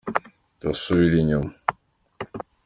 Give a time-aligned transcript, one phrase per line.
[0.57, 1.51] ndasubira inyuma.